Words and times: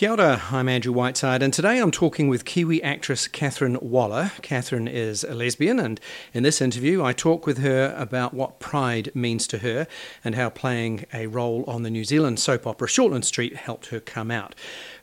Kia 0.00 0.12
ora, 0.12 0.40
I'm 0.50 0.66
Andrew 0.66 0.94
Whiteside, 0.94 1.42
and 1.42 1.52
today 1.52 1.78
I'm 1.78 1.90
talking 1.90 2.28
with 2.28 2.46
Kiwi 2.46 2.82
actress 2.82 3.28
Catherine 3.28 3.76
Waller. 3.82 4.32
Catherine 4.40 4.88
is 4.88 5.24
a 5.24 5.34
lesbian, 5.34 5.78
and 5.78 6.00
in 6.32 6.42
this 6.42 6.62
interview, 6.62 7.04
I 7.04 7.12
talk 7.12 7.44
with 7.44 7.58
her 7.58 7.94
about 7.98 8.32
what 8.32 8.60
pride 8.60 9.10
means 9.14 9.46
to 9.48 9.58
her 9.58 9.86
and 10.24 10.36
how 10.36 10.48
playing 10.48 11.04
a 11.12 11.26
role 11.26 11.64
on 11.66 11.82
the 11.82 11.90
New 11.90 12.04
Zealand 12.04 12.40
soap 12.40 12.66
opera 12.66 12.88
Shortland 12.88 13.26
Street 13.26 13.56
helped 13.56 13.88
her 13.88 14.00
come 14.00 14.30
out. 14.30 14.54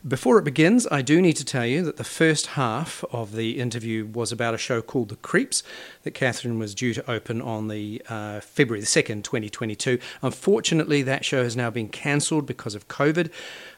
Before 0.06 0.36
it 0.38 0.44
begins, 0.44 0.84
I 0.90 1.02
do 1.02 1.22
need 1.22 1.36
to 1.36 1.44
tell 1.44 1.66
you 1.66 1.82
that 1.82 1.96
the 1.96 2.02
first 2.02 2.48
half 2.48 3.04
of 3.12 3.36
the 3.36 3.60
interview 3.60 4.04
was 4.04 4.32
about 4.32 4.54
a 4.54 4.58
show 4.58 4.82
called 4.82 5.10
The 5.10 5.16
Creeps 5.16 5.62
that 6.02 6.14
Catherine 6.14 6.58
was 6.58 6.74
due 6.74 6.94
to 6.94 7.08
open 7.08 7.40
on 7.40 7.68
the 7.68 8.02
uh, 8.08 8.40
February 8.40 8.80
the 8.80 8.86
2nd, 8.86 9.22
2022. 9.22 10.00
Unfortunately, 10.22 11.02
that 11.02 11.24
show 11.24 11.44
has 11.44 11.54
now 11.54 11.70
been 11.70 11.88
cancelled 11.88 12.46
because 12.46 12.74
of 12.74 12.88
COVID, 12.88 13.30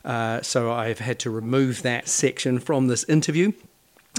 uh, 0.05 0.41
so 0.41 0.73
I've 0.73 1.01
had 1.01 1.10
to 1.19 1.31
remove 1.31 1.83
that 1.83 2.09
section 2.09 2.59
from 2.59 2.87
this 2.87 3.05
interview. 3.05 3.53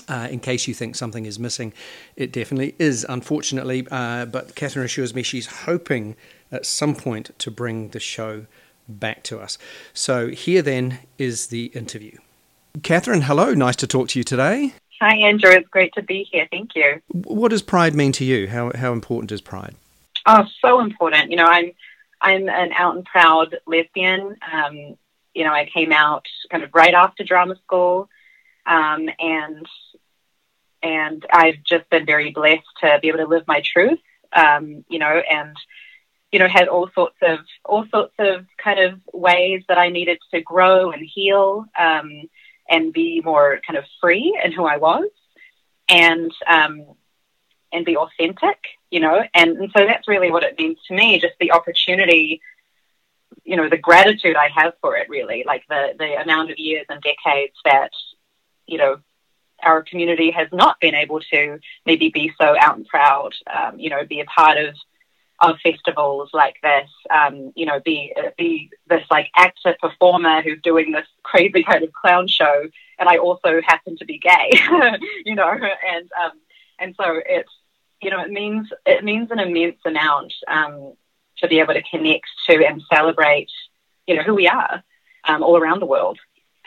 Uh, 0.08 0.28
in 0.32 0.40
case 0.40 0.68
you 0.68 0.74
think 0.74 0.96
something 0.96 1.26
is 1.26 1.38
missing, 1.38 1.74
it 2.16 2.32
definitely 2.32 2.76
is, 2.80 3.06
unfortunately. 3.08 3.86
Uh, 3.92 4.26
but 4.26 4.56
Catherine 4.56 4.86
assures 4.86 5.14
me 5.14 5.22
she's 5.22 5.48
hoping 5.48 6.16
at 6.52 6.66
some 6.66 6.96
point 6.96 7.38
to 7.40 7.52
bring 7.52 7.90
the 7.90 8.00
show 8.00 8.46
back 8.88 9.24
to 9.24 9.40
us. 9.40 9.58
So 9.94 10.30
here 10.30 10.62
then 10.62 11.00
is 11.18 11.48
the 11.48 11.66
interview. 11.68 12.18
Catherine, 12.84 13.22
hello. 13.22 13.54
Nice 13.54 13.76
to 13.78 13.88
talk 13.88 14.10
to 14.10 14.20
you 14.20 14.24
today. 14.24 14.74
Hi, 15.02 15.16
Andrew. 15.18 15.52
It's 15.52 15.68
great 15.68 15.94
to 15.96 16.02
be 16.02 16.28
here. 16.32 16.48
Thank 16.52 16.76
you. 16.76 17.02
What 17.08 17.50
does 17.50 17.62
pride 17.62 17.96
mean 17.96 18.12
to 18.14 18.26
you? 18.26 18.48
How 18.48 18.72
how 18.76 18.94
important 18.94 19.32
is 19.32 19.42
pride? 19.42 19.76
Oh, 20.26 20.46
so 20.62 20.80
important. 20.80 21.32
You 21.32 21.38
know, 21.38 21.46
I'm 21.46 21.72
I'm 22.22 22.48
an 22.48 22.72
out 22.74 22.96
and 22.96 23.06
proud 23.06 23.58
lesbian. 23.66 24.38
Um, 24.54 24.98
you 25.34 25.44
know, 25.44 25.54
I 25.54 25.70
came 25.74 25.92
out 25.92 26.26
kind 26.50 26.64
of 26.64 26.72
right 26.74 26.94
after 26.94 27.24
drama 27.24 27.56
school, 27.64 28.10
um, 28.66 29.10
and 29.20 29.66
and 30.84 31.26
I've 31.32 31.64
just 31.64 31.90
been 31.90 32.06
very 32.06 32.32
blessed 32.32 32.64
to 32.82 33.00
be 33.02 33.10
able 33.10 33.20
to 33.20 33.28
live 33.28 33.44
my 33.48 33.62
truth. 33.64 34.00
Um, 34.34 34.86
you 34.90 35.00
know, 35.00 35.22
and 35.30 35.56
you 36.32 36.40
know, 36.40 36.48
had 36.48 36.68
all 36.68 36.90
sorts 36.96 37.18
of 37.22 37.40
all 37.66 37.86
sorts 37.90 38.14
of 38.20 38.46
kind 38.58 38.80
of 38.80 39.00
ways 39.14 39.64
that 39.68 39.78
I 39.78 39.90
needed 39.90 40.20
to 40.34 40.42
grow 40.42 40.92
and 40.92 41.06
heal 41.06 41.66
um, 41.78 42.30
and 42.70 42.94
be 42.94 43.22
more 43.24 43.60
kind 43.68 43.78
of 43.78 43.86
free 44.00 44.40
in 44.44 44.52
who 44.52 44.66
I 44.66 44.78
was, 44.78 45.10
and 45.90 46.32
um, 46.48 46.86
and 47.74 47.86
be 47.86 47.98
authentic, 47.98 48.58
you 48.90 49.00
know, 49.00 49.24
and, 49.34 49.58
and 49.58 49.72
so 49.76 49.86
that's 49.86 50.08
really 50.08 50.32
what 50.32 50.44
it 50.44 50.58
means 50.58 50.78
to 50.88 50.94
me. 50.94 51.20
Just 51.20 51.36
the 51.40 51.52
opportunity, 51.52 52.42
you 53.52 53.58
know, 53.58 53.68
the 53.68 53.76
gratitude 53.76 54.38
I 54.38 54.48
have 54.56 54.76
for 54.80 54.96
it. 54.96 55.10
Really, 55.10 55.44
like 55.46 55.64
the 55.68 55.94
the 56.00 56.22
amount 56.22 56.52
of 56.52 56.58
years 56.58 56.86
and 56.88 57.02
decades 57.02 57.58
that, 57.66 57.92
you 58.66 58.78
know, 58.78 59.00
our 59.62 59.84
community 59.84 60.32
has 60.32 60.48
not 60.54 60.80
been 60.80 60.96
able 60.96 61.20
to 61.20 61.60
maybe 61.86 62.08
be 62.08 62.32
so 62.40 62.56
out 62.58 62.78
and 62.78 62.88
proud, 62.88 63.32
um, 63.54 63.78
you 63.78 63.90
know, 63.90 64.06
be 64.08 64.22
a 64.22 64.26
part 64.26 64.58
of 64.58 64.74
of 65.42 65.58
festivals 65.62 66.30
like 66.32 66.56
this, 66.64 66.90
um, 67.14 67.52
you 67.54 67.66
know, 67.66 67.82
be 67.84 68.16
be 68.38 68.70
this 68.88 69.04
like 69.12 69.30
actor 69.36 69.76
performer 69.82 70.42
who's 70.42 70.62
doing 70.64 70.94
this 70.94 71.08
crazy 71.24 71.62
kind 71.62 71.84
of 71.84 71.92
clown 71.92 72.30
show, 72.30 72.70
and 73.00 73.10
I 73.10 73.18
also 73.18 73.60
happen 73.68 73.98
to 73.98 74.06
be 74.06 74.18
gay, 74.18 74.52
you 75.26 75.36
know, 75.36 75.52
and 75.52 76.10
um, 76.24 76.40
and 76.80 76.96
so 76.96 77.20
it's 77.26 77.52
you 78.02 78.12
know 78.12 78.22
it 78.22 78.32
means 78.32 78.70
it 78.86 79.04
means 79.04 79.30
an 79.30 79.40
immense 79.40 79.82
amount 79.86 80.34
um, 80.48 80.94
to 81.42 81.48
be 81.48 81.60
able 81.60 81.74
to 81.74 81.84
connect 81.84 82.28
to 82.48 82.66
and 82.66 82.82
celebrate, 82.92 83.50
you 84.08 84.16
know, 84.16 84.24
who 84.24 84.36
we 84.36 84.48
are 84.48 84.84
um, 85.24 85.44
all 85.44 85.58
around 85.58 85.80
the 85.80 85.86
world. 85.86 86.20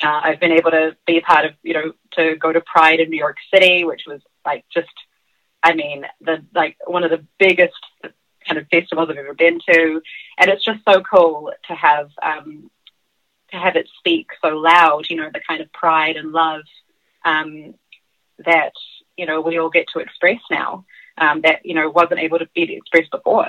Uh, 0.03 0.21
I've 0.25 0.41
been 0.41 0.53
able 0.53 0.73
to 0.73 0.97
be 1.07 1.19
a 1.19 1.23
part 1.23 1.45
of, 1.45 1.53
you 1.63 1.75
know, 1.75 1.93
to 2.13 2.37
go 2.37 2.53
to 2.53 2.61
Pride 2.61 3.01
in 3.01 3.11
New 3.11 3.19
York 3.19 3.37
City, 3.53 3.85
which 3.85 4.03
was 4.07 4.21
like 4.45 4.65
just 4.73 4.91
I 5.65 5.75
mean, 5.75 6.05
the 6.21 6.45
like 6.55 6.77
one 6.87 7.05
of 7.05 7.11
the 7.11 7.25
biggest 7.39 7.73
kind 8.03 8.59
of 8.59 8.69
festivals 8.69 9.09
I've 9.11 9.17
ever 9.17 9.33
been 9.33 9.59
to, 9.67 10.03
and 10.39 10.51
it's 10.51 10.65
just 10.65 10.81
so 10.87 11.01
cool 11.01 11.53
to 11.69 11.75
have 11.75 12.11
um, 12.23 12.71
to 13.51 13.57
have 13.57 13.75
it 13.75 13.89
speak 13.99 14.29
so 14.45 14.59
loud. 14.59 15.09
You 15.09 15.17
know, 15.17 15.31
the 15.33 15.41
kind 15.41 15.63
of 15.63 15.73
pride 15.73 16.17
and 16.17 16.33
love 16.33 16.65
um, 17.25 17.75
that 18.45 18.73
you 19.17 19.25
know 19.25 19.41
we 19.41 19.59
all 19.59 19.71
get 19.71 19.87
to 19.95 20.01
express 20.01 20.41
now 20.51 20.85
um, 21.17 21.41
that 21.41 21.65
you 21.65 21.75
know 21.75 21.89
wasn't 21.89 22.21
able 22.21 22.39
to 22.39 22.49
be 22.55 22.75
expressed 22.75 23.11
before. 23.11 23.49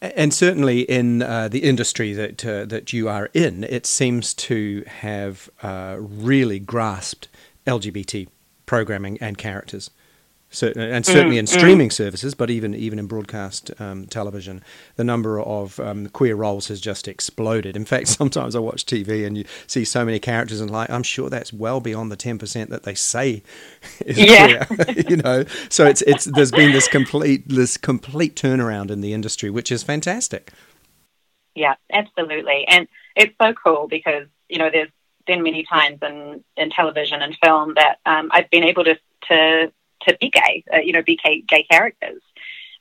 And 0.00 0.34
certainly 0.34 0.82
in 0.82 1.22
uh, 1.22 1.48
the 1.48 1.60
industry 1.60 2.12
that 2.12 2.44
uh, 2.44 2.64
that 2.66 2.92
you 2.92 3.08
are 3.08 3.30
in, 3.32 3.64
it 3.64 3.86
seems 3.86 4.34
to 4.34 4.84
have 4.86 5.48
uh, 5.62 5.96
really 5.98 6.58
grasped 6.58 7.28
LGBT 7.66 8.28
programming 8.66 9.18
and 9.20 9.38
characters 9.38 9.90
and 10.60 11.06
certainly 11.06 11.36
mm, 11.36 11.40
in 11.40 11.46
streaming 11.46 11.88
mm. 11.88 11.92
services, 11.92 12.34
but 12.34 12.50
even 12.50 12.74
even 12.74 12.98
in 12.98 13.06
broadcast 13.06 13.70
um, 13.80 14.06
television, 14.06 14.62
the 14.96 15.04
number 15.04 15.40
of 15.40 15.80
um, 15.80 16.08
queer 16.08 16.34
roles 16.34 16.68
has 16.68 16.80
just 16.80 17.08
exploded. 17.08 17.76
In 17.76 17.84
fact, 17.84 18.08
sometimes 18.20 18.54
I 18.54 18.58
watch 18.58 18.84
TV 18.84 19.26
and 19.26 19.36
you 19.38 19.44
see 19.66 19.84
so 19.84 20.04
many 20.04 20.18
characters, 20.18 20.60
and 20.60 20.70
like 20.70 20.90
I'm 20.90 21.02
sure 21.02 21.30
that's 21.30 21.52
well 21.52 21.80
beyond 21.80 22.12
the 22.12 22.16
ten 22.16 22.38
percent 22.38 22.70
that 22.70 22.82
they 22.82 22.94
say 22.94 23.42
is 24.00 24.18
yeah. 24.18 24.64
queer. 24.64 25.04
you 25.08 25.16
know, 25.16 25.44
so 25.68 25.86
it's 25.86 26.02
it's 26.02 26.26
there's 26.26 26.52
been 26.52 26.72
this 26.72 26.88
complete 26.88 27.48
this 27.48 27.76
complete 27.76 28.36
turnaround 28.36 28.90
in 28.90 29.00
the 29.00 29.12
industry, 29.14 29.50
which 29.50 29.72
is 29.72 29.82
fantastic. 29.82 30.52
Yeah, 31.54 31.74
absolutely, 31.92 32.66
and 32.68 32.88
it's 33.16 33.34
so 33.40 33.52
cool 33.52 33.86
because 33.88 34.26
you 34.48 34.58
know 34.58 34.70
there's 34.70 34.90
been 35.26 35.42
many 35.42 35.64
times 35.64 35.98
in 36.02 36.44
in 36.56 36.70
television 36.70 37.22
and 37.22 37.36
film 37.42 37.74
that 37.74 37.98
um, 38.06 38.30
I've 38.32 38.50
been 38.50 38.64
able 38.64 38.84
to 38.84 38.98
to 39.28 39.72
to 40.08 40.16
be 40.20 40.30
gay, 40.30 40.64
uh, 40.72 40.78
you 40.78 40.92
know, 40.92 41.02
be 41.02 41.18
gay, 41.22 41.42
gay 41.46 41.64
characters. 41.64 42.22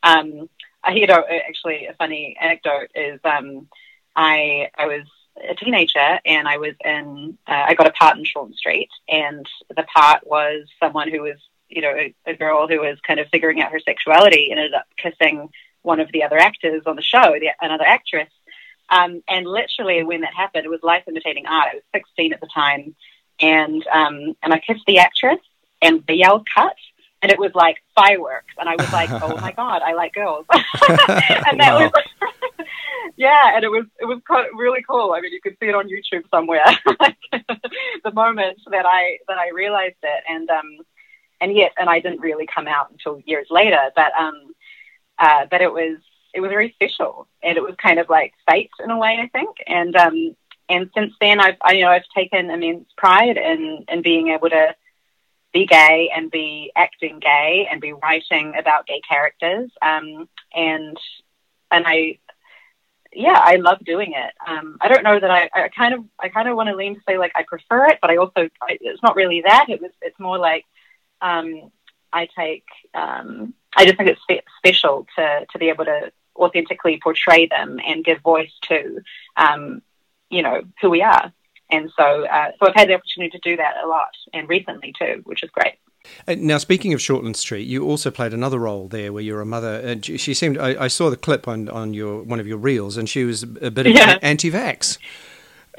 Um, 0.04 0.50
I, 0.84 0.94
you 0.94 1.08
know, 1.08 1.24
actually, 1.30 1.86
a 1.86 1.94
funny 1.94 2.36
anecdote 2.40 2.90
is 2.96 3.20
um, 3.24 3.68
I 4.16 4.70
I 4.78 4.88
was 4.88 5.04
a 5.50 5.56
teenager 5.56 6.20
and 6.26 6.48
I 6.48 6.58
was 6.58 6.74
in 6.84 7.38
uh, 7.48 7.66
I 7.68 7.74
got 7.74 7.88
a 7.88 7.92
part 7.92 8.18
in 8.18 8.24
Shortland 8.24 8.56
Street, 8.56 8.90
and 9.08 9.46
the 9.70 9.84
part 9.84 10.26
was 10.26 10.68
someone 10.80 11.10
who 11.10 11.22
was 11.22 11.38
you 11.70 11.82
know 11.82 11.92
a, 11.92 12.14
a 12.26 12.36
girl 12.36 12.68
who 12.68 12.80
was 12.80 12.98
kind 13.06 13.20
of 13.20 13.28
figuring 13.30 13.62
out 13.62 13.72
her 13.72 13.80
sexuality 13.80 14.50
and 14.50 14.60
ended 14.60 14.74
up 14.74 14.88
kissing 14.98 15.50
one 15.84 16.00
of 16.00 16.12
the 16.12 16.24
other 16.24 16.38
actors 16.38 16.84
on 16.86 16.96
the 16.96 17.02
show, 17.02 17.34
the, 17.40 17.50
another 17.60 17.86
actress. 17.86 18.30
Um, 18.90 19.24
and 19.28 19.48
literally, 19.48 20.04
when 20.04 20.22
that 20.22 20.34
happened, 20.34 20.66
it 20.66 20.70
was 20.70 20.84
life 20.84 21.04
imitating 21.08 21.46
art. 21.48 21.70
I 21.72 21.76
was 21.76 21.84
16 21.94 22.34
at 22.34 22.42
the 22.42 22.50
time, 22.54 22.96
and 23.40 23.86
um, 23.88 24.36
and 24.44 24.54
I 24.54 24.60
kissed 24.60 24.86
the 24.86 25.00
actress, 25.00 25.40
and 25.82 26.04
the 26.08 26.16
yell 26.16 26.44
cut, 26.54 26.76
and 27.22 27.32
it 27.32 27.40
was 27.40 27.52
like 27.54 27.78
fireworks. 27.96 28.54
And 28.58 28.70
i 28.70 28.76
was 28.76 28.92
like 28.92 29.10
oh 29.12 29.38
my 29.38 29.52
god 29.62 29.82
i 29.82 29.94
like 29.94 30.14
girls 30.14 30.46
and 30.52 31.60
that 31.60 31.74
wow. 31.74 31.92
was 31.94 32.68
yeah 33.18 33.56
and 33.56 33.64
it 33.64 33.70
was 33.70 33.86
it 34.00 34.06
was 34.06 34.22
really 34.56 34.84
cool. 34.88 35.14
I 35.14 35.22
mean 35.22 35.32
you 35.32 35.42
could 35.42 35.58
see 35.60 35.68
it 35.68 35.76
on 35.76 35.88
youtube 35.88 36.30
somewhere. 36.30 36.64
Like 37.00 37.18
the 38.04 38.12
moment 38.12 38.60
that 38.70 38.86
i 38.86 39.18
that 39.28 39.38
i 39.38 39.50
realized 39.50 39.96
it. 40.04 40.24
And 40.30 40.50
um 40.50 40.78
and 41.40 41.56
yet 41.56 41.74
and 41.78 41.90
i 41.90 42.00
didn't 42.00 42.22
really 42.22 42.48
come 42.48 42.68
out 42.68 42.92
until 42.92 43.22
years 43.26 43.48
later. 43.50 43.92
But 43.96 44.12
um 44.20 44.54
uh 45.20 45.46
but 45.50 45.62
it 45.62 45.72
was 45.72 45.98
it 46.34 46.40
was 46.42 46.50
very 46.50 46.72
special. 46.74 47.28
And 47.44 47.58
it 47.58 47.64
was 47.64 47.76
kind 47.82 48.00
of 48.00 48.10
like 48.10 48.34
fate 48.50 48.72
in 48.84 48.92
a 48.92 48.98
way 48.98 49.18
i 49.22 49.28
think. 49.28 49.58
And 49.68 49.96
um 49.96 50.36
and 50.70 50.90
since 50.96 51.14
then 51.20 51.40
i've 51.40 51.58
I, 51.62 51.74
you 51.74 51.82
know 51.82 51.90
i've 51.92 52.08
taken 52.16 52.50
immense 52.50 52.88
pride 52.98 53.38
in 53.38 53.86
in 53.90 54.02
being 54.02 54.30
able 54.30 54.50
to 54.50 54.76
be 55.54 55.66
gay 55.66 56.10
and 56.16 56.32
be 56.32 56.72
acting 56.76 57.20
gay 57.20 57.68
and 57.70 57.82
be 57.82 57.94
writing 57.94 58.54
about 58.58 58.88
gay 58.88 59.02
characters. 59.08 59.70
Um, 59.82 60.30
and 60.54 60.98
and 61.70 61.86
I, 61.88 62.20
yeah, 63.14 63.40
I 63.42 63.56
love 63.56 63.80
doing 63.84 64.14
it. 64.14 64.34
Um, 64.46 64.78
I 64.82 64.88
don't 64.88 65.04
know 65.04 65.20
that 65.20 65.32
I, 65.32 65.50
I 65.54 65.70
kind 65.70 65.94
of 65.94 66.06
I 66.20 66.30
kind 66.30 66.48
of 66.48 66.56
want 66.56 66.70
to 66.70 66.76
lean 66.76 66.96
to 66.96 67.02
say 67.08 67.18
like 67.18 67.34
I 67.36 67.44
prefer 67.44 67.88
it, 67.88 68.00
but 68.02 68.10
I 68.10 68.18
also 68.18 68.50
I, 68.62 68.78
it's 68.80 69.04
not 69.04 69.16
really 69.16 69.42
that. 69.42 69.68
It 69.70 69.82
was 69.82 69.92
it's 70.02 70.20
more 70.20 70.38
like 70.38 70.66
um, 71.22 71.72
I 72.14 72.28
take 72.38 72.66
um, 72.94 73.54
I 73.76 73.86
just 73.86 73.98
think 73.98 74.10
it's 74.10 74.22
spe- 74.22 74.48
special 74.58 75.08
to 75.18 75.46
to 75.52 75.60
be 75.60 75.70
able 75.70 75.86
to 75.86 76.12
authentically 76.36 77.00
portray 77.02 77.48
them 77.48 77.80
and 77.86 78.06
give 78.06 78.20
voice 78.22 78.52
to 78.64 79.02
um, 79.36 79.82
you 80.30 80.42
know 80.42 80.62
who 80.82 80.90
we 80.90 81.02
are. 81.02 81.34
And 81.72 81.90
so, 81.98 82.26
uh, 82.26 82.52
so 82.60 82.68
I've 82.68 82.76
had 82.76 82.90
the 82.90 82.96
opportunity 82.96 83.38
to 83.38 83.50
do 83.50 83.56
that 83.58 83.76
a 83.84 83.88
lot, 83.88 84.10
and 84.34 84.48
recently 84.50 84.94
too, 85.00 85.22
which 85.24 85.42
is 85.42 85.50
great. 85.50 85.76
Uh, 86.28 86.36
now, 86.38 86.58
speaking 86.58 86.94
of 86.94 87.00
Shortland 87.00 87.36
Street, 87.36 87.68
you 87.68 87.86
also 87.86 88.12
played 88.12 88.34
another 88.34 88.60
role 88.60 88.88
there, 88.88 89.14
where 89.14 89.24
you're 89.24 89.42
a 89.42 89.46
mother. 89.46 89.80
And 89.80 90.04
she 90.06 90.34
seemed. 90.34 90.58
I, 90.58 90.86
I 90.86 90.88
saw 90.88 91.10
the 91.10 91.18
clip 91.18 91.48
on, 91.48 91.70
on 91.70 91.94
your 91.94 92.24
one 92.24 92.40
of 92.40 92.48
your 92.48 92.58
reels, 92.58 92.98
and 92.98 93.08
she 93.08 93.24
was 93.24 93.44
a 93.44 93.72
bit 93.72 93.88
of 93.88 93.94
yeah. 93.94 94.18
anti-vax. 94.22 94.98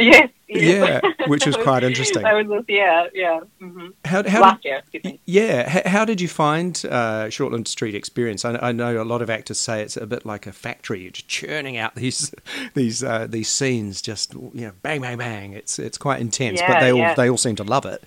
Yes, 0.12 0.30
yes. 0.48 1.02
Yeah, 1.06 1.26
which 1.28 1.46
was 1.46 1.56
quite 1.56 1.84
interesting. 1.84 2.22
that 2.24 2.34
was 2.46 2.64
yeah, 2.68 3.06
yeah. 3.14 3.40
Mm-hmm. 3.60 3.88
How, 4.04 4.28
how 4.28 4.40
Last 4.40 4.62
did, 4.62 5.04
year, 5.04 5.14
Yeah, 5.24 5.68
how, 5.68 5.88
how, 5.88 6.04
did 6.04 6.20
you 6.20 6.28
find 6.28 6.74
uh, 6.90 7.26
Shortland 7.26 7.68
Street 7.68 7.94
Experience? 7.94 8.44
I, 8.44 8.56
I, 8.56 8.72
know 8.72 9.00
a 9.00 9.04
lot 9.04 9.22
of 9.22 9.30
actors 9.30 9.58
say 9.58 9.80
it's 9.80 9.96
a 9.96 10.06
bit 10.06 10.26
like 10.26 10.46
a 10.46 10.52
factory, 10.52 11.02
you're 11.02 11.12
just 11.12 11.28
churning 11.28 11.76
out 11.76 11.94
these 11.94 12.34
these 12.74 13.02
uh, 13.04 13.28
these 13.28 13.48
scenes, 13.48 14.02
just 14.02 14.34
you 14.34 14.50
know, 14.54 14.72
bang, 14.82 15.00
bang, 15.00 15.16
bang. 15.16 15.52
It's 15.52 15.78
it's 15.78 15.98
quite 15.98 16.20
intense, 16.20 16.60
yeah, 16.60 16.72
but 16.72 16.80
they 16.80 16.90
all 16.90 16.98
yeah. 16.98 17.14
they 17.14 17.30
all 17.30 17.38
seem 17.38 17.56
to 17.56 17.64
love 17.64 17.86
it. 17.86 18.02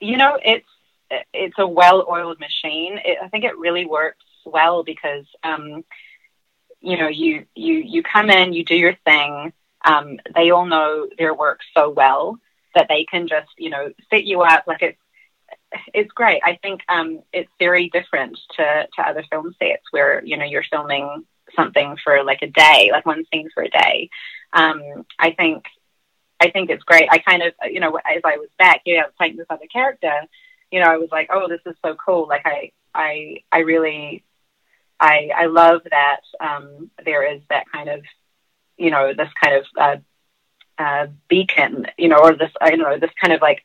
You 0.00 0.18
know, 0.18 0.38
it's 0.44 0.68
it's 1.32 1.58
a 1.58 1.66
well-oiled 1.66 2.40
machine. 2.40 2.98
It, 3.04 3.18
I 3.22 3.28
think 3.28 3.44
it 3.44 3.56
really 3.56 3.86
works 3.86 4.24
well 4.44 4.82
because 4.82 5.24
um, 5.42 5.84
you 6.80 6.98
know 6.98 7.08
you 7.08 7.46
you 7.54 7.74
you 7.74 8.02
come 8.02 8.30
in, 8.30 8.52
you 8.52 8.64
do 8.64 8.76
your 8.76 8.94
thing. 9.04 9.52
Um, 9.84 10.18
they 10.34 10.50
all 10.50 10.66
know 10.66 11.08
their 11.18 11.34
work 11.34 11.60
so 11.76 11.90
well 11.90 12.38
that 12.74 12.86
they 12.88 13.04
can 13.04 13.28
just 13.28 13.48
you 13.58 13.70
know 13.70 13.92
set 14.10 14.24
you 14.24 14.42
up 14.42 14.64
like 14.66 14.82
it's 14.82 14.98
it's 15.94 16.12
great. 16.12 16.42
I 16.44 16.58
think 16.62 16.80
um, 16.88 17.22
it's 17.32 17.50
very 17.58 17.88
different 17.90 18.38
to 18.56 18.88
to 18.96 19.02
other 19.02 19.24
film 19.30 19.54
sets 19.58 19.84
where 19.90 20.24
you 20.24 20.36
know 20.36 20.44
you're 20.44 20.64
filming 20.70 21.24
something 21.56 21.96
for 22.02 22.24
like 22.24 22.42
a 22.42 22.46
day, 22.46 22.90
like 22.92 23.06
one 23.06 23.24
scene 23.32 23.48
for 23.52 23.62
a 23.62 23.70
day. 23.70 24.08
Um, 24.52 25.04
I 25.18 25.32
think 25.32 25.64
I 26.40 26.50
think 26.50 26.70
it's 26.70 26.84
great. 26.84 27.08
I 27.10 27.18
kind 27.18 27.42
of 27.42 27.52
you 27.70 27.80
know 27.80 27.96
as 27.96 28.22
I 28.24 28.36
was 28.36 28.48
back, 28.58 28.82
yeah, 28.84 29.02
I 29.02 29.06
was 29.06 29.14
playing 29.16 29.36
this 29.36 29.46
other 29.50 29.66
character 29.72 30.28
you 30.72 30.80
know, 30.80 30.86
I 30.86 30.96
was 30.96 31.10
like, 31.12 31.28
oh, 31.30 31.48
this 31.48 31.60
is 31.66 31.76
so 31.84 31.94
cool. 31.94 32.26
Like 32.26 32.46
I, 32.46 32.72
I, 32.94 33.36
I 33.52 33.58
really, 33.58 34.24
I, 34.98 35.30
I 35.36 35.46
love 35.46 35.82
that 35.90 36.20
um, 36.40 36.90
there 37.04 37.30
is 37.30 37.42
that 37.50 37.66
kind 37.70 37.90
of, 37.90 38.00
you 38.82 38.90
know, 38.90 39.14
this 39.14 39.30
kind 39.42 39.56
of 39.56 39.64
uh, 39.76 40.82
uh, 40.82 41.06
beacon, 41.28 41.86
you 41.96 42.08
know, 42.08 42.18
or 42.18 42.34
this, 42.34 42.50
I 42.60 42.70
don't 42.70 42.80
know, 42.80 42.98
this 42.98 43.12
kind 43.20 43.32
of 43.32 43.40
like, 43.40 43.62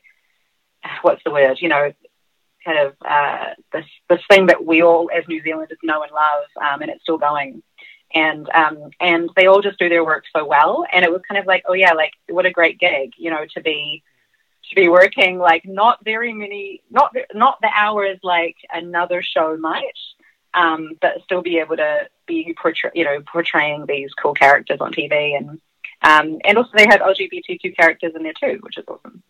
what's 1.02 1.22
the 1.24 1.32
word, 1.32 1.58
you 1.60 1.68
know, 1.68 1.92
kind 2.64 2.78
of 2.78 2.94
uh, 3.04 3.54
this 3.72 3.86
this 4.08 4.20
thing 4.30 4.46
that 4.46 4.64
we 4.64 4.82
all 4.82 5.10
as 5.14 5.26
New 5.26 5.42
Zealanders 5.42 5.78
know 5.82 6.02
and 6.02 6.12
love, 6.12 6.44
um, 6.60 6.82
and 6.82 6.90
it's 6.90 7.02
still 7.02 7.18
going. 7.18 7.62
And 8.14 8.48
um, 8.50 8.90
and 9.00 9.28
they 9.36 9.46
all 9.46 9.60
just 9.60 9.78
do 9.78 9.88
their 9.88 10.04
work 10.04 10.24
so 10.34 10.46
well, 10.46 10.86
and 10.90 11.04
it 11.04 11.10
was 11.10 11.20
kind 11.28 11.38
of 11.38 11.46
like, 11.46 11.64
oh 11.68 11.74
yeah, 11.74 11.92
like 11.92 12.12
what 12.28 12.46
a 12.46 12.50
great 12.50 12.78
gig, 12.78 13.12
you 13.18 13.30
know, 13.30 13.44
to 13.54 13.60
be 13.60 14.02
to 14.70 14.74
be 14.74 14.88
working 14.88 15.38
like 15.38 15.64
not 15.66 16.02
very 16.04 16.32
many, 16.32 16.82
not 16.90 17.14
not 17.34 17.58
the 17.60 17.70
hours 17.74 18.18
like 18.22 18.56
another 18.72 19.22
show 19.22 19.56
might, 19.58 19.98
um, 20.54 20.92
but 21.00 21.22
still 21.24 21.42
be 21.42 21.58
able 21.58 21.76
to 21.76 22.08
be 22.26 22.54
portray, 22.60 22.90
you 22.94 23.04
know, 23.04 23.20
portraying 23.30 23.86
these 23.86 24.12
cool 24.14 24.34
characters 24.34 24.78
on 24.80 24.92
TV, 24.92 25.36
and 25.36 25.60
um, 26.02 26.38
and 26.44 26.58
also 26.58 26.70
they 26.74 26.86
have 26.88 27.00
LGBTQ 27.00 27.76
characters 27.76 28.12
in 28.14 28.22
there 28.22 28.32
too, 28.32 28.58
which 28.62 28.78
is 28.78 28.84
awesome. 28.88 29.22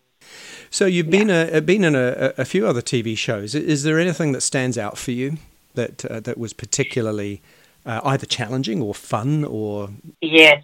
So 0.69 0.85
you've 0.85 1.09
been 1.09 1.29
yeah. 1.29 1.43
a, 1.43 1.61
been 1.61 1.83
in 1.83 1.95
a, 1.95 2.33
a, 2.37 2.45
few 2.45 2.67
other 2.67 2.81
TV 2.81 3.17
shows. 3.17 3.55
Is 3.55 3.83
there 3.83 3.99
anything 3.99 4.33
that 4.33 4.41
stands 4.41 4.77
out 4.77 4.97
for 4.97 5.11
you 5.11 5.37
that 5.73 6.05
uh, 6.05 6.19
that 6.19 6.37
was 6.37 6.53
particularly 6.53 7.41
uh, 7.85 8.01
either 8.03 8.25
challenging 8.25 8.81
or 8.81 8.93
fun 8.93 9.43
or? 9.43 9.89
Yes, 10.21 10.63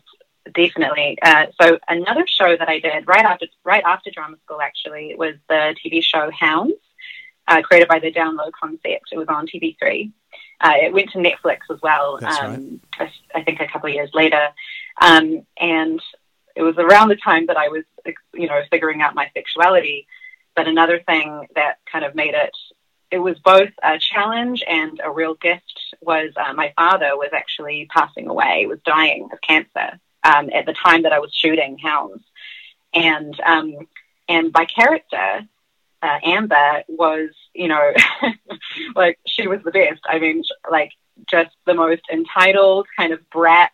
definitely. 0.53 1.17
Uh, 1.21 1.47
so 1.59 1.79
another 1.87 2.25
show 2.27 2.55
that 2.55 2.69
I 2.69 2.79
did 2.79 3.07
right 3.07 3.25
after 3.25 3.47
right 3.63 3.83
after 3.83 4.11
drama 4.11 4.37
school 4.45 4.61
actually 4.61 5.15
was 5.17 5.35
the 5.49 5.75
TV 5.83 6.03
show 6.03 6.29
Hounds, 6.31 6.73
uh, 7.47 7.61
created 7.61 7.87
by 7.87 7.99
the 7.99 8.11
Downlow 8.11 8.51
Concept. 8.59 9.09
It 9.11 9.17
was 9.17 9.27
on 9.27 9.47
TV3. 9.47 10.11
Uh, 10.61 10.73
it 10.81 10.93
went 10.93 11.09
to 11.11 11.17
Netflix 11.19 11.59
as 11.71 11.79
well. 11.81 12.19
Um, 12.23 12.81
right. 12.99 13.11
I, 13.33 13.39
I, 13.39 13.43
think 13.43 13.59
a 13.59 13.67
couple 13.67 13.89
of 13.89 13.95
years 13.95 14.09
later, 14.13 14.49
um, 15.01 15.45
and 15.59 16.01
it 16.55 16.63
was 16.63 16.75
around 16.77 17.09
the 17.09 17.17
time 17.17 17.47
that 17.47 17.57
I 17.57 17.67
was, 17.67 17.83
you 18.33 18.47
know, 18.47 18.61
figuring 18.71 19.01
out 19.01 19.15
my 19.15 19.29
sexuality. 19.33 20.07
But 20.55 20.67
another 20.67 21.01
thing 21.05 21.47
that 21.55 21.79
kind 21.91 22.05
of 22.05 22.15
made 22.15 22.33
it, 22.33 22.55
it 23.11 23.19
was 23.19 23.37
both 23.39 23.71
a 23.83 23.99
challenge 23.99 24.63
and 24.65 25.01
a 25.03 25.11
real 25.11 25.35
gift. 25.35 25.79
Was 26.01 26.31
uh, 26.37 26.53
my 26.53 26.73
father 26.75 27.17
was 27.17 27.31
actually 27.33 27.87
passing 27.93 28.27
away, 28.27 28.65
was 28.67 28.79
dying 28.85 29.29
of 29.31 29.41
cancer 29.41 29.99
um, 30.23 30.49
at 30.53 30.65
the 30.65 30.73
time 30.73 31.03
that 31.03 31.13
I 31.13 31.19
was 31.19 31.33
shooting 31.33 31.77
Hounds, 31.77 32.23
and 32.93 33.37
um, 33.41 33.75
and 34.29 34.53
by 34.53 34.65
character, 34.65 35.47
uh, 36.05 36.19
Amber 36.23 36.83
was 36.87 37.29
you 37.53 37.67
know 37.67 37.91
like 38.95 39.19
she 39.27 39.47
was 39.47 39.59
the 39.63 39.71
best. 39.71 40.01
I 40.07 40.19
mean, 40.19 40.43
like 40.69 40.91
just 41.29 41.55
the 41.65 41.73
most 41.73 42.03
entitled 42.11 42.87
kind 42.97 43.13
of 43.13 43.29
brat. 43.29 43.71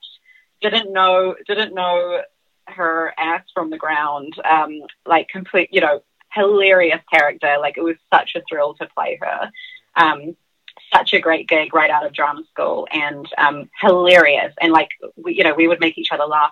Didn't 0.62 0.94
know 0.94 1.36
didn't 1.48 1.74
know 1.74 2.22
her 2.68 3.14
ass 3.18 3.44
from 3.54 3.70
the 3.70 3.78
ground. 3.78 4.34
Um, 4.44 4.82
like 5.06 5.28
complete, 5.28 5.70
you 5.72 5.82
know, 5.82 6.04
hilarious 6.32 7.02
character. 7.12 7.58
Like 7.60 7.78
it 7.78 7.84
was 7.84 7.98
such 8.14 8.32
a 8.36 8.42
thrill 8.50 8.74
to 8.76 8.88
play 8.96 9.20
her. 9.22 9.52
Um, 9.96 10.36
such 10.94 11.14
a 11.14 11.20
great 11.20 11.48
gig 11.48 11.74
right 11.74 11.90
out 11.90 12.06
of 12.06 12.14
drama 12.14 12.44
school 12.50 12.88
and 12.92 13.26
um, 13.38 13.70
hilarious. 13.80 14.54
And 14.62 14.72
like, 14.72 14.90
we, 15.16 15.36
you 15.36 15.44
know, 15.44 15.54
we 15.54 15.68
would 15.68 15.80
make 15.80 15.98
each 15.98 16.12
other 16.12 16.26
laugh 16.26 16.52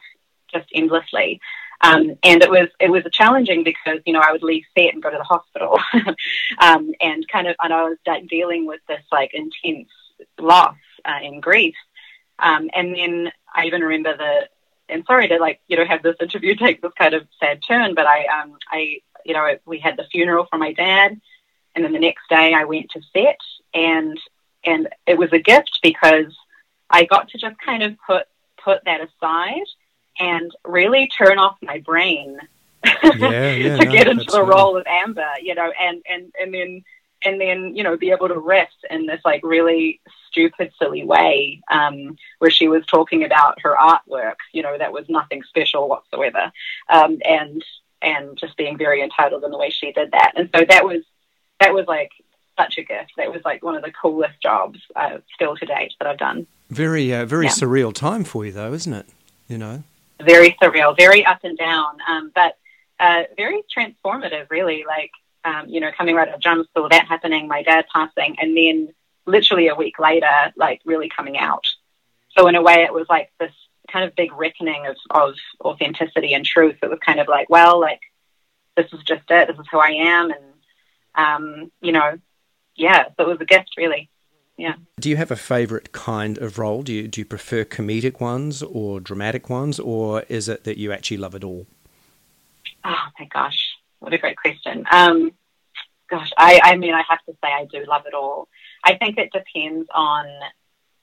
just 0.52 0.68
endlessly. 0.74 1.40
Um, 1.82 2.18
and 2.24 2.44
it 2.44 2.50
was 2.50 2.68
it 2.80 2.92
was 2.92 3.04
challenging 3.12 3.64
because 3.64 4.00
you 4.06 4.14
know 4.14 4.20
I 4.20 4.32
would 4.32 4.44
leave 4.44 4.66
set 4.78 4.94
and 4.94 5.02
go 5.02 5.10
to 5.10 5.18
the 5.18 5.24
hospital, 5.24 5.80
um, 6.60 6.92
and 7.00 7.28
kind 7.28 7.48
of 7.48 7.56
and 7.64 7.74
I 7.74 7.84
was 7.84 7.98
dealing 8.28 8.66
with 8.66 8.82
this 8.88 9.04
like 9.12 9.34
intense 9.34 9.90
loss 10.38 10.76
uh, 11.06 11.20
and 11.24 11.42
grief. 11.42 11.76
Um, 12.38 12.70
and 12.74 12.96
then 12.96 13.32
I 13.54 13.66
even 13.66 13.82
remember 13.82 14.16
the 14.16 14.50
and 14.90 15.06
sorry 15.06 15.28
to 15.30 15.38
like 15.38 15.62
you 15.68 15.78
know 15.78 15.86
have 15.86 16.04
this 16.04 16.18
interview 16.20 16.56
take 16.58 16.82
this 16.82 16.92
kind 16.98 17.14
of 17.14 17.28
sad 17.40 17.62
turn, 17.66 17.96
but 17.96 18.06
I 18.06 18.26
um 18.26 18.58
I 18.70 18.98
you 19.26 19.34
know 19.34 19.58
we 19.66 19.80
had 19.80 19.98
the 19.98 20.08
funeral 20.12 20.48
for 20.50 20.58
my 20.58 20.74
dad, 20.74 21.20
and 21.76 21.86
then 21.86 21.94
the 21.94 22.00
next 22.00 22.28
day 22.30 22.54
I 22.54 22.66
went 22.66 22.92
to 22.92 23.02
set 23.14 23.40
and 23.74 24.20
and 24.66 24.90
it 25.06 25.18
was 25.18 25.32
a 25.32 25.40
gift 25.40 25.80
because 25.82 26.36
I 26.90 27.06
got 27.06 27.30
to 27.30 27.38
just 27.38 27.56
kind 27.60 27.84
of 27.84 27.96
put 28.06 28.26
put 28.64 28.84
that 28.86 29.02
aside 29.02 29.66
and 30.20 30.52
really 30.66 31.08
turn 31.08 31.40
off 31.40 31.58
my 31.62 31.80
brain 31.80 32.38
yeah, 32.86 33.02
yeah, 33.54 33.78
to 33.78 33.86
no, 33.86 33.92
get 33.92 34.08
into 34.08 34.32
the 34.32 34.44
role 34.44 34.78
of 34.78 34.86
Amber, 34.88 35.28
you 35.42 35.54
know, 35.56 35.72
and 35.80 36.02
and 36.10 36.32
and 36.40 36.54
then 36.54 36.84
and 37.26 37.42
then 37.42 37.76
you 37.76 37.84
know 37.84 37.98
be 37.98 38.12
able 38.12 38.28
to 38.28 38.40
rest 38.40 38.86
in 38.90 39.06
this 39.06 39.22
like 39.26 39.42
really 39.44 40.00
stupid 40.28 40.72
silly 40.80 41.04
way 41.04 41.62
um, 41.72 42.18
where 42.40 42.52
she 42.52 42.68
was 42.68 42.86
talking 42.86 43.24
about 43.24 43.60
her 43.62 43.76
artwork 43.76 44.36
you 44.54 44.62
know 44.62 44.78
that 44.78 44.94
was 44.94 45.04
nothing 45.10 45.44
special 45.44 45.90
whatsoever 45.90 46.52
um, 46.90 47.18
and 47.26 47.64
and 48.02 48.38
just 48.38 48.56
being 48.56 48.78
very 48.78 49.02
entitled 49.02 49.44
in 49.44 49.52
the 49.52 49.58
way 49.58 49.70
she 49.70 49.92
did 49.92 50.12
that 50.12 50.32
and 50.38 50.50
so 50.56 50.64
that 50.70 50.86
was 50.86 51.02
that 51.60 51.74
was 51.74 51.86
like 51.88 52.12
such 52.60 52.78
a 52.78 52.84
gift. 52.84 53.14
That 53.18 53.32
was 53.32 53.42
like 53.46 53.64
one 53.64 53.76
of 53.76 53.84
the 53.84 53.92
coolest 53.92 54.42
jobs 54.42 54.80
uh, 54.96 55.20
still 55.34 55.56
to 55.56 55.66
date 55.66 55.94
that 56.00 56.08
I've 56.08 56.18
done. 56.18 56.46
Very, 56.70 57.14
uh, 57.14 57.26
very 57.26 57.46
yeah. 57.46 57.52
surreal 57.52 57.94
time 57.94 58.24
for 58.24 58.46
you, 58.46 58.52
though, 58.52 58.74
isn't 58.74 58.94
it? 58.94 59.08
You 59.48 59.58
know, 59.58 59.84
very 60.22 60.56
surreal, 60.62 60.96
very 60.96 61.26
up 61.26 61.40
and 61.44 61.58
down, 61.58 61.98
um, 62.08 62.32
but 62.34 62.58
uh, 63.00 63.24
very 63.38 63.64
transformative. 63.76 64.50
Really, 64.50 64.84
like 64.88 65.12
um, 65.44 65.70
you 65.70 65.80
know, 65.80 65.92
coming 65.98 66.16
right 66.16 66.28
out 66.28 66.36
of 66.36 66.42
drama 66.42 66.66
school, 66.66 66.90
that 66.90 67.08
happening, 67.08 67.48
my 67.48 67.64
dad 67.64 67.86
passing, 67.94 68.36
and 68.40 68.56
then 68.56 68.90
literally 69.26 69.68
a 69.68 69.76
week 69.76 70.00
later, 70.00 70.54
like 70.56 70.82
really 70.86 71.10
coming 71.10 71.38
out. 71.38 71.66
So 72.38 72.48
in 72.48 72.56
a 72.56 72.62
way, 72.62 72.84
it 72.84 72.94
was 72.94 73.08
like 73.10 73.32
this 73.40 73.54
kind 73.92 74.06
of 74.06 74.16
big 74.16 74.32
reckoning 74.34 74.86
of, 74.86 74.98
of 75.10 75.36
authenticity 75.62 76.34
and 76.34 76.46
truth. 76.46 76.78
It 76.84 76.90
was 76.90 77.00
kind 77.04 77.20
of 77.20 77.28
like, 77.28 77.50
well, 77.50 77.80
like 77.80 78.02
this 78.76 78.92
is 78.94 79.02
just 79.04 79.24
it. 79.30 79.48
This 79.48 79.58
is 79.58 79.66
who 79.72 79.80
I 79.80 79.90
am, 79.90 80.32
and 80.32 80.44
um, 81.16 81.72
you 81.82 81.92
know, 81.92 82.20
yeah, 82.76 83.06
so 83.18 83.24
it 83.24 83.28
was 83.28 83.42
a 83.42 83.46
gift, 83.46 83.72
really. 83.78 84.10
Yeah. 84.60 84.76
Do 85.00 85.10
you 85.10 85.16
have 85.16 85.32
a 85.32 85.38
favourite 85.38 85.94
kind 85.94 86.38
of 86.38 86.60
role? 86.60 86.84
Do 86.84 86.92
you 86.94 87.08
do 87.08 87.22
you 87.22 87.26
prefer 87.26 87.64
comedic 87.64 88.20
ones 88.20 88.62
or 88.62 89.00
dramatic 89.00 89.50
ones, 89.50 89.80
or 89.80 90.24
is 90.28 90.50
it 90.50 90.66
that 90.66 90.78
you 90.78 90.92
actually 90.92 91.16
love 91.18 91.34
it 91.34 91.46
all? 91.46 91.66
Oh 92.84 93.06
my 93.18 93.26
gosh, 93.34 93.78
what 94.00 94.14
a 94.14 94.18
great 94.18 94.36
question. 94.36 94.86
Um, 94.92 95.32
gosh, 96.10 96.30
I, 96.38 96.60
I 96.62 96.76
mean, 96.76 96.94
I 96.94 97.04
have 97.10 97.20
to 97.28 97.32
say 97.42 97.48
I 97.48 97.66
do 97.72 97.86
love 97.86 98.06
it 98.06 98.14
all. 98.14 98.50
I 98.84 98.96
think 98.96 99.18
it 99.18 99.32
depends 99.32 99.88
on 99.96 100.26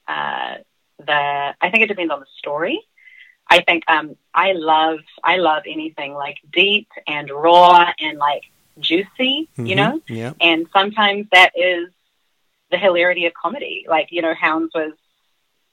uh, 0.07 0.57
the. 0.99 1.55
I 1.59 1.71
think 1.71 1.83
it 1.83 1.89
depends 1.89 2.13
on 2.13 2.21
the 2.21 2.27
story. 2.37 2.79
I 3.49 3.63
think 3.63 3.85
um, 3.89 4.17
I 4.35 4.53
love 4.53 4.99
I 5.25 5.39
love 5.39 5.63
anything 5.67 6.13
like 6.13 6.37
deep 6.53 6.89
and 7.07 7.31
raw 7.31 7.91
and 7.99 8.19
like 8.19 8.43
juicy, 8.79 9.49
mm-hmm. 9.57 9.67
you 9.67 9.77
know? 9.77 10.01
Yeah. 10.09 10.33
And 10.41 10.67
sometimes 10.73 11.27
that 11.33 11.53
is 11.57 11.89
the 12.71 12.79
hilarity 12.79 13.27
of 13.27 13.33
comedy. 13.35 13.87
Like, 13.89 14.09
you 14.11 14.23
know, 14.23 14.35
Hounds 14.35 14.73
was, 14.75 14.93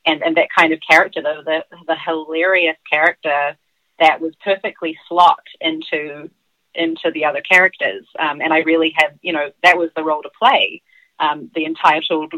and, 0.06 0.22
and 0.24 0.38
that 0.38 0.50
kind 0.56 0.74
of 0.74 0.80
character, 0.88 1.22
the, 1.22 1.44
the, 1.46 1.78
the 1.88 1.96
hilarious 1.96 2.78
character 2.90 3.58
that 4.00 4.20
was 4.20 4.34
perfectly 4.44 4.98
slot 5.08 5.44
into, 5.62 6.30
into 6.76 7.12
the 7.14 7.26
other 7.26 7.42
characters. 7.42 8.06
Um, 8.20 8.42
and 8.42 8.54
I 8.54 8.60
really 8.60 8.94
had, 8.96 9.20
you 9.22 9.34
know, 9.34 9.52
that 9.64 9.78
was 9.78 9.90
the 9.96 10.04
role 10.04 10.24
to 10.24 10.30
play, 10.38 10.82
um, 11.20 11.50
the 11.56 11.66
entitled 11.66 12.34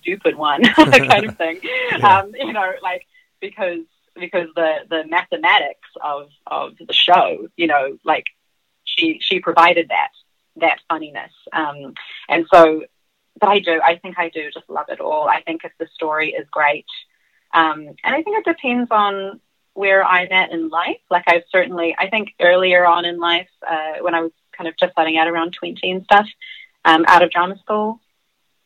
stupid 0.00 0.36
one 0.36 0.62
kind 0.74 1.24
of 1.24 1.36
thing. 1.36 1.60
yeah. 1.62 2.18
um, 2.20 2.32
you 2.34 2.52
know, 2.52 2.72
like, 2.82 3.06
because 3.40 3.80
because 4.18 4.48
the 4.54 4.78
the 4.88 5.04
mathematics 5.08 5.88
of 6.02 6.28
of 6.46 6.72
the 6.78 6.92
show, 6.92 7.48
you 7.56 7.66
know, 7.66 7.98
like 8.04 8.24
she 8.84 9.18
she 9.20 9.40
provided 9.40 9.88
that 9.88 10.10
that 10.56 10.80
funniness, 10.88 11.32
um, 11.52 11.94
and 12.28 12.46
so. 12.52 12.82
But 13.38 13.48
I 13.48 13.58
do. 13.60 13.80
I 13.84 13.96
think 13.96 14.18
I 14.18 14.28
do 14.30 14.50
just 14.52 14.68
love 14.68 14.86
it 14.88 15.00
all. 15.00 15.28
I 15.28 15.42
think 15.42 15.62
if 15.64 15.72
the 15.78 15.86
story 15.94 16.30
is 16.30 16.46
great, 16.50 16.86
um, 17.54 17.86
and 18.04 18.14
I 18.14 18.22
think 18.22 18.38
it 18.38 18.44
depends 18.44 18.90
on 18.90 19.40
where 19.74 20.04
I'm 20.04 20.32
at 20.32 20.50
in 20.50 20.68
life. 20.70 20.98
Like 21.10 21.24
I've 21.28 21.44
certainly, 21.50 21.94
I 21.96 22.08
think 22.08 22.34
earlier 22.40 22.84
on 22.84 23.04
in 23.04 23.18
life, 23.18 23.48
uh, 23.66 23.94
when 24.00 24.14
I 24.14 24.22
was 24.22 24.32
kind 24.56 24.66
of 24.66 24.76
just 24.76 24.92
starting 24.92 25.18
out 25.18 25.28
around 25.28 25.52
20 25.52 25.88
and 25.88 26.02
stuff, 26.02 26.26
um, 26.84 27.04
out 27.06 27.22
of 27.22 27.30
drama 27.30 27.56
school, 27.58 28.00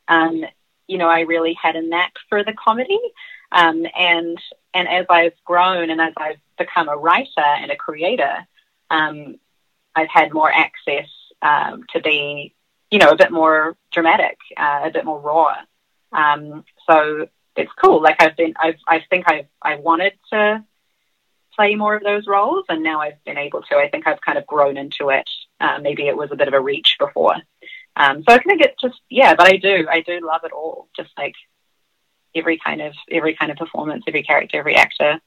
um, 0.09 0.45
you 0.87 0.99
know, 0.99 1.09
I 1.09 1.21
really 1.21 1.55
had 1.61 1.76
a 1.76 1.83
knack 1.83 2.14
for 2.29 2.43
the 2.43 2.55
comedy. 2.55 2.99
Um, 3.50 3.85
and 3.95 4.38
and 4.73 4.88
as 4.88 5.07
I've 5.11 5.35
grown 5.45 5.91
and 5.91 6.00
as 6.00 6.14
I've 6.17 6.41
become 6.59 6.88
a 6.88 6.97
writer 6.97 7.29
and 7.37 7.71
a 7.71 7.76
creator, 7.76 8.47
um, 8.91 9.37
I've 9.95 10.09
had 10.09 10.33
more 10.33 10.50
access 10.50 11.09
um, 11.43 11.85
to 11.93 12.00
be, 12.00 12.55
you 12.93 12.99
know, 12.99 13.09
a 13.09 13.17
bit 13.17 13.33
more 13.33 13.75
dramatic, 13.91 14.37
uh, 14.55 14.83
a 14.85 14.91
bit 14.91 15.07
more 15.07 15.19
raw. 15.19 15.57
Um, 16.13 16.63
so 16.87 17.27
it's 17.57 17.73
cool. 17.83 18.03
Like 18.03 18.23
I've 18.23 18.37
been, 18.37 18.53
I've, 18.61 18.77
I 18.87 19.01
think 19.09 19.25
I've, 19.27 19.47
I 19.63 19.77
wanted 19.77 20.13
to 20.31 20.63
play 21.57 21.75
more 21.75 21.97
of 21.97 22.03
those 22.03 22.27
roles, 22.27 22.67
and 22.69 22.83
now 22.83 23.01
I've 23.01 23.25
been 23.25 23.39
able 23.39 23.63
to. 23.63 23.77
I 23.77 23.89
think 23.89 24.07
I've 24.07 24.21
kind 24.21 24.37
of 24.37 24.47
grown 24.47 24.77
into 24.77 25.09
it. 25.09 25.29
Uh, 25.59 25.79
maybe 25.81 26.07
it 26.07 26.17
was 26.17 26.31
a 26.33 26.37
bit 26.37 26.49
of 26.49 26.55
a 26.55 26.61
reach 26.61 26.97
before. 26.99 27.37
Um, 27.97 28.25
so 28.25 28.35
I 28.35 28.39
think 28.43 28.61
it's 28.61 28.81
just 28.81 29.01
yeah, 29.09 29.35
but 29.35 29.49
I 29.49 29.57
do, 29.57 29.87
I 29.91 30.03
do 30.03 30.21
love 30.23 30.43
it 30.45 30.53
all. 30.53 30.89
Just 30.95 31.11
like 31.17 31.35
every 32.35 32.59
kind 32.59 32.83
of 32.83 32.95
every 33.11 33.35
kind 33.35 33.51
of 33.51 33.57
performance, 33.57 34.05
every 34.07 34.23
character, 34.23 34.59
every 34.59 34.77
actor, 34.77 35.19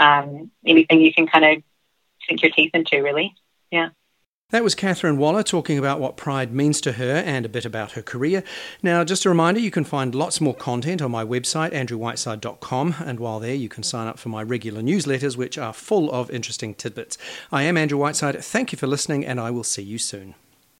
um, 0.00 0.50
anything 0.66 1.02
you 1.02 1.12
can 1.12 1.26
kind 1.26 1.44
of 1.44 1.62
sink 2.26 2.42
your 2.42 2.50
teeth 2.52 2.70
into, 2.72 3.02
really. 3.02 3.34
Yeah. 3.70 3.90
That 4.50 4.62
was 4.62 4.74
Catherine 4.74 5.16
Waller 5.16 5.42
talking 5.42 5.78
about 5.78 6.00
what 6.00 6.18
Pride 6.18 6.52
means 6.52 6.80
to 6.82 6.92
her 6.92 7.14
and 7.14 7.44
a 7.44 7.48
bit 7.48 7.64
about 7.64 7.92
her 7.92 8.02
career. 8.02 8.44
Now, 8.82 9.02
just 9.02 9.24
a 9.24 9.30
reminder 9.30 9.58
you 9.58 9.70
can 9.70 9.84
find 9.84 10.14
lots 10.14 10.40
more 10.40 10.54
content 10.54 11.00
on 11.00 11.10
my 11.10 11.24
website, 11.24 11.72
andrewwhiteside.com, 11.72 12.96
and 13.04 13.18
while 13.18 13.40
there, 13.40 13.54
you 13.54 13.68
can 13.70 13.82
sign 13.82 14.06
up 14.06 14.18
for 14.18 14.28
my 14.28 14.42
regular 14.42 14.82
newsletters, 14.82 15.36
which 15.36 15.56
are 15.56 15.72
full 15.72 16.12
of 16.12 16.30
interesting 16.30 16.74
tidbits. 16.74 17.16
I 17.50 17.62
am 17.62 17.78
Andrew 17.78 17.98
Whiteside. 17.98 18.44
Thank 18.44 18.70
you 18.70 18.78
for 18.78 18.86
listening, 18.86 19.24
and 19.24 19.40
I 19.40 19.50
will 19.50 19.64
see 19.64 19.82
you 19.82 19.98
soon. 19.98 20.34